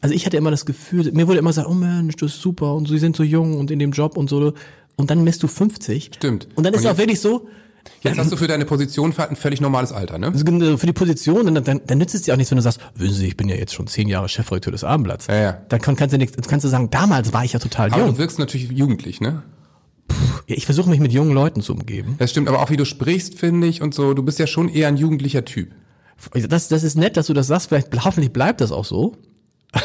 also 0.01 0.15
ich 0.15 0.27
hatte 0.27 0.37
immer 0.37 0.51
das 0.51 0.67
Gefühl, 0.67 1.11
mir 1.13 1.27
wurde 1.27 1.39
immer 1.39 1.51
gesagt, 1.51 1.69
oh 1.69 1.73
Mensch, 1.75 2.17
das 2.17 2.33
ist 2.35 2.43
super 2.43 2.75
und 2.75 2.87
sie 2.89 2.99
sind 2.99 3.17
so 3.17 3.23
jung 3.23 3.59
und 3.59 3.71
in 3.71 3.79
dem 3.79 3.93
Job 3.93 4.17
und 4.17 4.29
so. 4.29 4.53
Und 4.97 5.11
dann 5.11 5.25
misst 5.25 5.43
du 5.43 5.49
50. 5.49 6.11
Stimmt. 6.17 6.49
Und 6.55 6.65
dann 6.65 6.75
ist 6.75 6.81
Und 6.81 6.87
auch 6.87 6.91
jetzt- 6.91 6.99
wirklich 6.99 7.21
so, 7.21 7.49
Jetzt 8.03 8.19
hast 8.19 8.33
du 8.33 8.37
für 8.39 8.47
deine 8.47 8.65
Position 8.65 9.13
ein 9.19 9.37
völlig 9.37 9.61
normales 9.61 9.93
Alter, 9.93 10.17
ne? 10.17 10.29
also 10.29 10.77
für 10.79 10.87
die 10.87 10.93
Position, 10.95 11.53
dann, 11.53 11.65
dann, 11.65 11.81
dann 11.87 11.99
nützt 11.99 12.15
es 12.15 12.23
dir 12.23 12.33
auch 12.33 12.39
nichts, 12.39 12.51
wenn 12.51 12.57
du 12.57 12.63
sagst, 12.63 12.81
wissen 12.95 13.15
Sie, 13.15 13.27
ich 13.27 13.37
bin 13.37 13.47
ja 13.49 13.57
jetzt 13.57 13.75
schon 13.75 13.87
zehn 13.87 14.09
Jahre 14.09 14.27
Chefredakteur 14.31 14.73
des 14.73 14.85
Abendblatts. 14.85 15.27
Ja, 15.27 15.35
ja. 15.37 15.59
Dann 15.69 15.81
kann, 15.83 15.95
kannst 15.95 16.15
du 16.15 16.19
nichts, 16.19 16.35
kannst 16.49 16.65
du 16.65 16.69
sagen, 16.71 16.89
damals 16.91 17.35
war 17.35 17.45
ich 17.45 17.53
ja 17.53 17.59
total 17.59 17.91
Aber 17.93 18.01
jung. 18.01 18.13
du 18.13 18.19
wirkst 18.19 18.39
natürlich 18.39 18.71
jugendlich, 18.71 19.21
ne? 19.21 19.43
Ja, 20.47 20.57
ich 20.57 20.67
versuche 20.67 20.91
mich 20.91 21.01
mit 21.01 21.13
jungen 21.13 21.33
Leuten 21.33 21.63
zu 21.63 21.73
umgeben. 21.73 22.17
Das 22.19 22.31
stimmt, 22.31 22.49
aber 22.49 22.61
auch 22.61 22.71
wie 22.71 22.77
du 22.77 22.85
sprichst, 22.85 23.39
finde 23.39 23.67
ich, 23.67 23.81
und 23.83 23.95
so, 23.95 24.15
du 24.15 24.23
bist 24.23 24.39
ja 24.39 24.47
schon 24.47 24.69
eher 24.69 24.89
ein 24.89 24.97
jugendlicher 24.97 25.45
Typ. 25.45 25.71
Das, 26.33 26.69
das 26.69 26.83
ist 26.83 26.97
nett, 26.97 27.17
dass 27.17 27.27
du 27.27 27.35
das 27.35 27.47
sagst. 27.47 27.69
Vielleicht, 27.69 27.89
hoffentlich 28.05 28.33
bleibt 28.33 28.61
das 28.61 28.73
auch 28.73 28.85
so. 28.85 29.17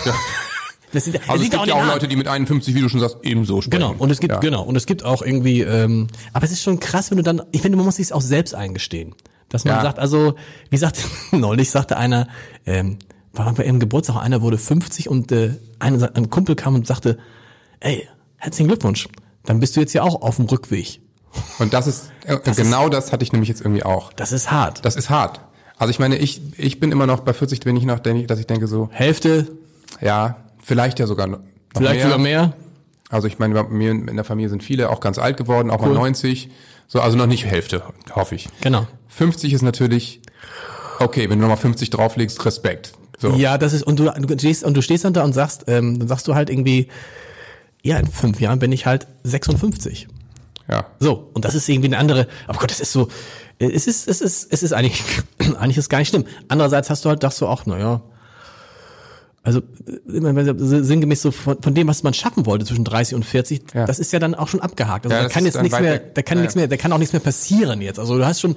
Das 0.92 1.06
sieht, 1.06 1.14
das 1.16 1.30
Also 1.30 1.44
es 1.44 1.52
gibt 1.52 1.62
in 1.64 1.70
ja 1.70 1.76
auch. 1.76 1.86
Leute, 1.86 2.08
die 2.08 2.16
mit 2.16 2.28
51, 2.28 2.74
wie 2.74 2.82
du 2.82 2.90
schon 2.90 3.00
sagst, 3.00 3.18
ebenso 3.22 3.62
sprechen. 3.62 3.80
Genau, 3.80 3.96
und 4.00 4.10
es 4.10 4.20
gibt, 4.20 4.34
ja. 4.34 4.40
genau, 4.40 4.64
und 4.64 4.76
es 4.76 4.88
gibt 4.88 5.06
auch 5.06 5.22
irgendwie, 5.22 5.62
ähm, 5.62 6.08
aber 6.34 6.46
es 6.46 6.52
ist 6.52 6.64
schon 6.64 6.80
krass, 6.80 7.12
wenn 7.12 7.18
du 7.18 7.24
dann, 7.24 7.44
ich 7.52 7.62
finde, 7.62 7.78
man 7.78 7.86
muss 7.86 7.98
sich 7.98 8.12
auch 8.12 8.22
selbst 8.22 8.56
eingestehen. 8.56 9.14
Dass 9.50 9.66
man 9.66 9.76
Ja. 9.76 9.82
sagt, 9.84 10.00
also, 10.00 10.34
wie 10.72 10.78
sagt, 10.78 11.06
neulich 11.32 11.70
sagte 11.70 11.96
einer, 11.96 12.28
ähm, 12.66 12.98
war 13.34 13.54
bei 13.54 13.66
ihrem 13.66 13.80
Geburtstag, 13.80 14.16
einer 14.18 14.42
wurde 14.42 14.58
50 14.58 15.10
und 15.10 15.32
äh, 15.32 15.58
einer, 15.78 16.10
ein 16.16 16.32
Kumpel 16.32 16.56
kam 16.56 16.74
und 16.74 16.88
sagte, 16.88 17.20
ey, 17.82 18.08
herzlichen 18.38 18.68
Glückwunsch, 18.68 19.08
dann 19.46 19.60
bist 19.60 19.76
du 19.76 19.80
jetzt 19.80 19.94
ja 19.94 20.04
auch 20.04 20.22
auf 20.22 20.38
dem 20.38 20.46
Rückweg. 20.46 21.02
Und 21.60 21.74
das 21.74 21.88
ist, 21.88 22.12
äh, 22.26 22.38
genau 22.56 22.90
das 22.90 23.12
hatte 23.12 23.24
ich 23.24 23.32
nämlich 23.32 23.50
jetzt 23.50 23.62
irgendwie 23.62 23.84
auch. 23.84 24.12
Das 24.14 24.32
ist 24.32 24.52
hart. 24.52 24.84
Das 24.84 24.96
ist 24.96 25.10
hart. 25.10 25.42
Also 25.78 25.92
ich 25.92 26.00
meine, 26.00 26.18
ich, 26.18 26.42
ich 26.58 26.80
bin 26.80 26.92
immer 26.92 27.06
noch 27.08 27.22
bei 27.22 27.34
40, 27.34 27.62
bin 27.62 27.76
ich 27.78 27.86
noch, 27.86 28.00
dass 28.00 28.40
ich 28.40 28.48
denke 28.48 28.68
so, 28.68 28.90
Hälfte, 28.92 29.48
ja, 30.02 30.38
vielleicht 30.62 31.00
ja 31.00 31.08
sogar 31.08 31.28
noch 31.28 31.40
vielleicht 31.76 31.96
mehr. 31.96 32.04
sogar 32.04 32.18
mehr. 32.18 32.54
Also 33.10 33.28
ich 33.28 33.40
meine, 33.40 33.54
bei 33.56 33.64
mir 33.64 33.92
in 33.92 34.16
der 34.16 34.26
Familie 34.26 34.50
sind 34.50 34.62
viele 34.64 34.90
auch 34.90 35.00
ganz 35.00 35.18
alt 35.18 35.38
geworden, 35.38 35.72
auch 35.72 35.82
Cool. 35.82 35.90
mal 35.90 35.96
90. 35.96 36.50
So, 36.88 37.00
also 37.02 37.18
noch 37.18 37.28
nicht 37.28 37.46
Hälfte, 37.46 37.84
hoffe 38.16 38.36
ich. 38.36 38.50
Genau. 38.62 38.88
50 39.08 39.54
ist 39.54 39.62
natürlich, 39.62 40.22
okay, 41.00 41.30
wenn 41.30 41.38
du 41.38 41.42
nochmal 41.44 41.58
50 41.58 41.92
drauflegst, 41.92 42.44
Respekt. 42.46 42.94
So. 43.18 43.36
Ja, 43.36 43.58
das 43.58 43.74
ist, 43.74 43.84
und 43.84 44.00
du, 44.00 44.06
du 44.12 44.38
stehst, 44.38 44.64
und 44.64 44.76
du 44.76 44.82
stehst 44.82 45.06
dann 45.06 45.14
da 45.14 45.24
und 45.24 45.34
sagst, 45.34 45.66
ähm, 45.68 46.00
dann 46.00 46.08
sagst 46.08 46.28
du 46.28 46.36
halt 46.36 46.50
irgendwie, 46.50 46.88
ja, 47.84 47.98
in 47.98 48.08
fünf 48.08 48.40
Jahren 48.42 48.60
bin 48.60 48.72
ich 48.72 48.86
halt 48.86 49.08
56. 49.24 50.08
ja. 50.70 50.86
So, 51.00 51.30
und 51.34 51.46
das 51.46 51.56
ist 51.56 51.68
irgendwie 51.70 51.88
eine 51.88 51.98
andere, 51.98 52.28
aber 52.48 52.60
Gott, 52.60 52.72
das 52.72 52.80
ist 52.80 52.92
so, 52.92 53.08
äh, 53.60 53.70
es 53.72 53.88
ist, 53.88 54.08
es 54.08 54.22
ist, 54.22 54.52
es 54.52 54.64
ist 54.64 54.74
eigentlich, 54.74 55.02
eigentlich 55.60 55.78
ist 55.78 55.90
gar 55.90 56.00
nicht 56.00 56.10
schlimm. 56.10 56.26
Andererseits 56.48 56.90
hast 56.90 57.06
du 57.06 57.10
halt, 57.10 57.24
dachtest 57.24 57.42
du 57.42 57.48
auch, 57.48 57.66
naja, 57.66 58.02
also 59.42 59.60
äh, 59.60 60.84
sinngemäß 60.84 61.22
so 61.22 61.32
von, 61.32 61.62
von 61.62 61.74
dem, 61.74 61.88
was 61.88 62.04
man 62.04 62.14
schaffen 62.14 62.46
wollte 62.46 62.66
zwischen 62.66 62.84
30 62.84 63.16
und 63.16 63.24
40, 63.26 63.74
Ja. 63.74 63.86
das 63.86 64.00
ist 64.00 64.12
ja 64.12 64.20
dann 64.20 64.36
auch 64.36 64.48
schon 64.50 64.60
abgehakt. 64.60 65.06
Also 65.06 65.16
Ja, 65.16 65.24
da 65.24 65.30
kann 65.30 65.46
jetzt 65.46 65.62
nichts 65.62 65.80
mehr, 65.80 65.98
da 66.00 66.22
kann 66.22 66.38
Ja, 66.38 66.42
nichts 66.42 66.56
mehr, 66.56 66.68
da 66.68 66.78
kann 66.78 66.92
auch 66.92 66.98
nichts 66.98 67.14
mehr 67.14 67.22
passieren 67.22 67.82
jetzt. 67.82 68.00
Also 68.00 68.18
du 68.18 68.26
hast 68.26 68.42
schon, 68.42 68.56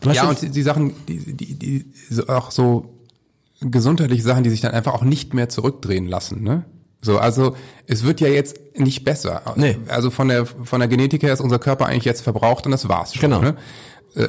du 0.00 0.08
hast 0.10 0.16
Ja, 0.16 0.22
schon, 0.22 0.30
und 0.30 0.42
die, 0.42 0.50
die 0.50 0.62
Sachen, 0.62 0.92
die, 1.06 1.32
die, 1.32 1.54
die, 1.54 1.86
auch 2.28 2.50
so 2.50 2.92
gesundheitliche 3.60 4.22
Sachen, 4.22 4.42
die 4.42 4.50
sich 4.50 4.60
dann 4.60 4.72
einfach 4.72 4.94
auch 4.94 5.04
nicht 5.04 5.32
mehr 5.32 5.48
zurückdrehen 5.48 6.08
lassen, 6.08 6.42
ne? 6.42 6.64
So, 7.02 7.18
also 7.18 7.56
es 7.86 8.04
wird 8.04 8.20
ja 8.20 8.28
jetzt 8.28 8.58
nicht 8.76 9.04
besser. 9.04 9.42
Nee. 9.56 9.78
Also 9.88 10.10
von 10.10 10.28
der 10.28 10.46
von 10.46 10.80
der 10.80 10.88
Genetik 10.88 11.22
her 11.22 11.32
ist 11.32 11.40
unser 11.40 11.58
Körper 11.58 11.86
eigentlich 11.86 12.04
jetzt 12.04 12.22
verbraucht 12.22 12.66
und 12.66 12.72
das 12.72 12.88
war's 12.88 13.14
schon. 13.14 13.30
Genau. 13.30 13.40
Ne? 13.40 13.56
Äh, 14.14 14.28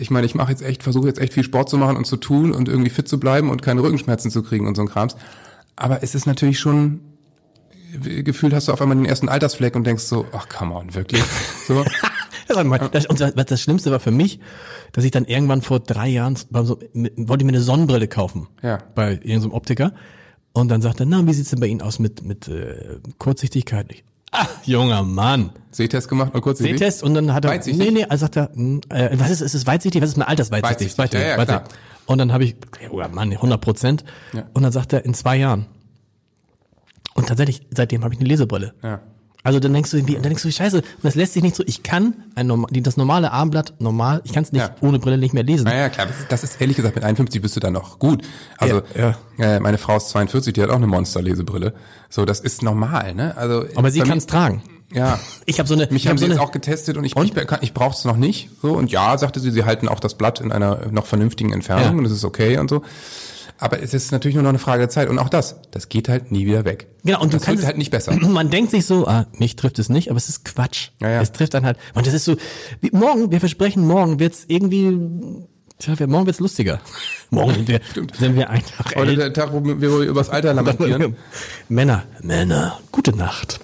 Ich 0.00 0.10
meine, 0.10 0.26
ich 0.26 0.34
mache 0.34 0.50
jetzt 0.50 0.62
echt, 0.62 0.82
versuche 0.82 1.08
jetzt 1.08 1.18
echt 1.20 1.32
viel 1.32 1.44
Sport 1.44 1.68
zu 1.68 1.78
machen 1.78 1.96
und 1.96 2.06
zu 2.06 2.16
tun 2.16 2.52
und 2.52 2.68
irgendwie 2.68 2.90
fit 2.90 3.08
zu 3.08 3.18
bleiben 3.18 3.50
und 3.50 3.62
keine 3.62 3.82
Rückenschmerzen 3.82 4.30
zu 4.30 4.42
kriegen 4.42 4.66
und 4.66 4.76
so 4.76 4.82
ein 4.82 4.88
Krams. 4.88 5.16
Aber 5.74 6.02
es 6.02 6.14
ist 6.14 6.26
natürlich 6.26 6.60
schon 6.60 7.00
gefühlt 8.00 8.54
hast 8.54 8.68
du 8.68 8.72
auf 8.72 8.80
einmal 8.80 8.96
den 8.96 9.04
ersten 9.04 9.28
Altersfleck 9.28 9.76
und 9.76 9.84
denkst 9.86 10.04
so, 10.04 10.26
ach 10.32 10.48
come 10.48 10.74
on, 10.74 10.94
wirklich? 10.94 11.22
So. 11.66 11.84
Das, 12.48 13.06
und 13.06 13.20
das, 13.20 13.34
das 13.34 13.60
Schlimmste 13.60 13.90
war 13.92 14.00
für 14.00 14.10
mich, 14.10 14.40
dass 14.92 15.04
ich 15.04 15.10
dann 15.10 15.24
irgendwann 15.24 15.62
vor 15.62 15.80
drei 15.80 16.08
Jahren, 16.08 16.36
so, 16.36 16.78
wollte 16.92 17.42
ich 17.42 17.44
mir 17.44 17.52
eine 17.52 17.60
Sonnenbrille 17.60 18.08
kaufen. 18.08 18.48
Ja. 18.62 18.78
Bei 18.94 19.12
irgendeinem 19.12 19.52
Optiker. 19.52 19.92
Und 20.52 20.68
dann 20.68 20.82
sagte 20.82 21.04
er, 21.04 21.06
na, 21.06 21.26
wie 21.26 21.32
sieht's 21.32 21.50
denn 21.50 21.60
bei 21.60 21.66
Ihnen 21.66 21.80
aus 21.82 21.98
mit, 21.98 22.22
mit 22.24 22.48
äh, 22.48 22.98
Kurzsichtigkeit? 23.18 23.86
Ich, 23.90 24.04
ah, 24.32 24.46
junger 24.64 25.02
Mann. 25.02 25.50
Sehtest 25.70 26.08
gemacht, 26.08 26.34
mal 26.34 26.40
kurz. 26.40 26.58
die- 26.58 26.64
Sehtest 26.64 27.02
und 27.02 27.14
dann 27.14 27.32
hat 27.32 27.44
er, 27.46 27.52
Weitsichtig? 27.52 27.82
nee, 27.86 27.90
nee, 27.90 28.04
also 28.04 28.24
sagt 28.26 28.36
er, 28.36 28.50
hm, 28.52 28.80
äh, 28.90 29.10
was 29.18 29.30
ist, 29.30 29.40
ist 29.40 29.54
es 29.54 29.66
weitsichtig? 29.66 30.02
Was 30.02 30.10
ist 30.10 30.16
eine 30.16 30.28
Altersweitsichtig? 30.28 30.98
Weitsichtig, 30.98 31.20
ja, 31.26 31.36
ja, 31.38 31.44
klar. 31.44 31.64
Und 32.04 32.18
dann 32.18 32.32
habe 32.32 32.44
ich, 32.44 32.56
junger 32.84 33.08
Mann, 33.08 33.30
100 33.32 33.60
Prozent. 33.60 34.04
Ja. 34.34 34.44
Und 34.52 34.62
dann 34.62 34.72
sagt 34.72 34.92
er, 34.92 35.04
in 35.04 35.14
zwei 35.14 35.36
Jahren. 35.36 35.66
Und 37.14 37.28
tatsächlich, 37.28 37.62
seitdem 37.70 38.04
habe 38.04 38.12
ich 38.14 38.20
eine 38.20 38.28
Lesebrille. 38.28 38.74
Ja. 38.82 39.00
Also 39.44 39.58
dann 39.58 39.72
denkst 39.72 39.90
du 39.90 39.96
irgendwie, 39.96 40.14
dann 40.14 40.22
denkst 40.22 40.42
du, 40.42 40.52
scheiße, 40.52 40.76
und 40.76 40.84
das 41.02 41.16
lässt 41.16 41.32
sich 41.32 41.42
nicht 41.42 41.56
so, 41.56 41.64
ich 41.66 41.82
kann 41.82 42.14
ein 42.36 42.46
normal, 42.46 42.70
das 42.80 42.96
normale 42.96 43.32
Abendblatt 43.32 43.74
normal, 43.80 44.20
ich 44.24 44.32
kann 44.32 44.44
es 44.44 44.52
nicht 44.52 44.62
Ja. 44.62 44.74
ohne 44.80 45.00
Brille 45.00 45.18
nicht 45.18 45.34
mehr 45.34 45.42
lesen. 45.42 45.64
Naja, 45.64 45.88
klar, 45.88 46.06
das 46.06 46.20
ist, 46.20 46.30
das 46.32 46.44
ist 46.44 46.60
ehrlich 46.60 46.76
gesagt, 46.76 46.94
mit 46.94 47.04
51 47.04 47.42
bist 47.42 47.56
du 47.56 47.60
dann 47.60 47.72
noch 47.72 47.98
gut. 47.98 48.22
Also 48.58 48.82
Ja, 48.96 49.16
Äh, 49.38 49.58
meine 49.58 49.78
Frau 49.78 49.96
ist 49.96 50.10
42, 50.10 50.52
die 50.52 50.62
hat 50.62 50.70
auch 50.70 50.76
eine 50.76 50.86
Monster-Lesebrille. 50.86 51.72
So, 52.08 52.24
das 52.24 52.38
ist 52.40 52.62
normal, 52.62 53.14
ne? 53.14 53.36
Also 53.36 53.64
Aber 53.74 53.90
sie 53.90 54.00
kann 54.00 54.18
es 54.18 54.26
tragen. 54.26 54.62
Ja. 54.92 55.18
Ich 55.46 55.58
habe 55.58 55.66
so 55.68 55.74
eine, 55.74 55.88
Mich 55.90 56.02
ich 56.04 56.06
haben 56.06 56.12
hab 56.12 56.18
sie 56.20 56.26
so 56.26 56.30
jetzt 56.32 56.40
auch 56.40 56.52
getestet 56.52 56.96
und 56.96 57.04
ich, 57.04 57.16
ich, 57.16 57.32
ich 57.62 57.74
brauche 57.74 57.96
es 57.96 58.04
noch 58.04 58.16
nicht. 58.16 58.50
So 58.62 58.74
und 58.74 58.92
ja, 58.92 59.18
sagte 59.18 59.40
sie, 59.40 59.50
sie 59.50 59.64
halten 59.64 59.88
auch 59.88 59.98
das 59.98 60.14
Blatt 60.14 60.40
in 60.40 60.52
einer 60.52 60.86
noch 60.92 61.06
vernünftigen 61.06 61.52
Entfernung 61.52 61.84
Ja. 61.84 61.90
und 61.98 62.04
das 62.04 62.12
ist 62.12 62.24
okay 62.24 62.58
und 62.58 62.70
so. 62.70 62.82
Aber 63.62 63.80
es 63.80 63.94
ist 63.94 64.10
natürlich 64.10 64.34
nur 64.34 64.42
noch 64.42 64.48
eine 64.48 64.58
Frage 64.58 64.80
der 64.80 64.88
Zeit 64.88 65.08
und 65.08 65.20
auch 65.20 65.28
das, 65.28 65.54
das 65.70 65.88
geht 65.88 66.08
halt 66.08 66.32
nie 66.32 66.46
wieder 66.46 66.64
weg. 66.64 66.88
Genau, 67.04 67.20
und 67.22 67.32
du 67.32 67.36
das 67.36 67.46
kannst 67.46 67.60
wird 67.60 67.68
halt 67.68 67.78
nicht 67.78 67.92
besser. 67.92 68.12
Man 68.28 68.50
denkt 68.50 68.72
sich 68.72 68.86
so, 68.86 69.06
ah, 69.06 69.26
mich 69.38 69.54
trifft 69.54 69.78
es 69.78 69.88
nicht, 69.88 70.08
aber 70.10 70.16
es 70.16 70.28
ist 70.28 70.44
Quatsch. 70.44 70.88
Ja, 71.00 71.10
ja. 71.10 71.20
Es 71.22 71.30
trifft 71.30 71.54
dann 71.54 71.64
halt. 71.64 71.78
Und 71.94 72.04
das 72.04 72.12
ist 72.12 72.24
so, 72.24 72.34
wie, 72.80 72.90
morgen, 72.90 73.30
wir 73.30 73.38
versprechen, 73.38 73.86
morgen 73.86 74.18
wird's 74.18 74.46
irgendwie, 74.48 74.98
tja, 75.78 75.96
wir- 75.96 76.08
morgen 76.08 76.26
wird's 76.26 76.40
lustiger. 76.40 76.80
morgen 77.30 77.54
sind 77.54 77.68
wir, 77.68 77.80
sind 78.18 78.34
wir 78.34 78.50
einfach 78.50 78.96
Heute 78.96 79.14
der 79.14 79.32
Tag, 79.32 79.52
wo 79.52 79.64
wir 79.64 79.76
wo 79.76 80.00
wir 80.00 80.08
übers 80.08 80.28
Alter 80.28 80.54
lamentieren. 80.54 81.14
Männer, 81.68 82.02
Männer, 82.20 82.80
gute 82.90 83.16
Nacht. 83.16 83.60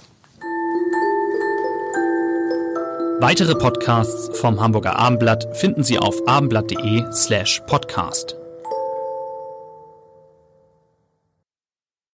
Weitere 3.21 3.57
Podcasts 3.57 4.39
vom 4.39 4.61
Hamburger 4.61 4.97
Abendblatt 4.97 5.49
finden 5.57 5.83
Sie 5.83 5.99
auf 5.99 6.15
abendblatt.de 6.29 7.03
slash 7.13 7.61
podcast. 7.67 8.37